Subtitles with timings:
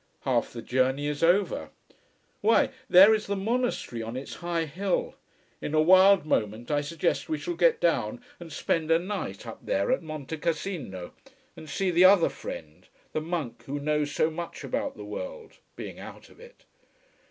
[0.21, 1.69] Half the journey is over.
[2.41, 5.13] Why, there is the monastery on its high hill!
[5.61, 9.63] In a wild moment I suggest we shall get down and spend a night up
[9.63, 11.11] there at Montecassino,
[11.55, 15.99] and see the other friend, the monk who knows so much about the world, being
[15.99, 16.65] out of it.